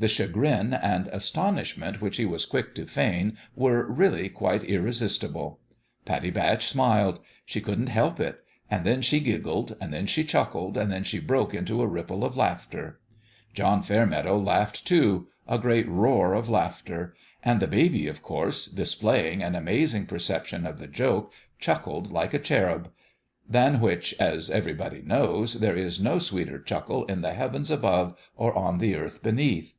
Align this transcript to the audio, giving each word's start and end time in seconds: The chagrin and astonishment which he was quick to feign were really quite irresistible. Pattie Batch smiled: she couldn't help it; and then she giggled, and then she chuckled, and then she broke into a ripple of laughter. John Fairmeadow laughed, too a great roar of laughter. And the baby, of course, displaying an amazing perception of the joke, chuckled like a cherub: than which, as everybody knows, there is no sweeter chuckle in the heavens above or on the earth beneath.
The 0.00 0.06
chagrin 0.06 0.74
and 0.74 1.08
astonishment 1.08 2.00
which 2.00 2.18
he 2.18 2.24
was 2.24 2.46
quick 2.46 2.72
to 2.76 2.86
feign 2.86 3.36
were 3.56 3.84
really 3.84 4.28
quite 4.28 4.62
irresistible. 4.62 5.58
Pattie 6.04 6.30
Batch 6.30 6.68
smiled: 6.68 7.18
she 7.44 7.60
couldn't 7.60 7.88
help 7.88 8.20
it; 8.20 8.44
and 8.70 8.84
then 8.84 9.02
she 9.02 9.18
giggled, 9.18 9.76
and 9.80 9.92
then 9.92 10.06
she 10.06 10.22
chuckled, 10.22 10.76
and 10.76 10.92
then 10.92 11.02
she 11.02 11.18
broke 11.18 11.52
into 11.52 11.82
a 11.82 11.86
ripple 11.88 12.24
of 12.24 12.36
laughter. 12.36 13.00
John 13.54 13.82
Fairmeadow 13.82 14.38
laughed, 14.38 14.86
too 14.86 15.26
a 15.48 15.58
great 15.58 15.88
roar 15.88 16.32
of 16.32 16.48
laughter. 16.48 17.12
And 17.42 17.58
the 17.58 17.66
baby, 17.66 18.06
of 18.06 18.22
course, 18.22 18.66
displaying 18.66 19.42
an 19.42 19.56
amazing 19.56 20.06
perception 20.06 20.64
of 20.64 20.78
the 20.78 20.86
joke, 20.86 21.32
chuckled 21.58 22.12
like 22.12 22.32
a 22.32 22.38
cherub: 22.38 22.88
than 23.50 23.80
which, 23.80 24.14
as 24.20 24.48
everybody 24.48 25.02
knows, 25.02 25.54
there 25.54 25.74
is 25.74 25.98
no 25.98 26.18
sweeter 26.20 26.60
chuckle 26.60 27.04
in 27.06 27.20
the 27.22 27.32
heavens 27.32 27.68
above 27.68 28.16
or 28.36 28.56
on 28.56 28.78
the 28.78 28.94
earth 28.94 29.24
beneath. 29.24 29.74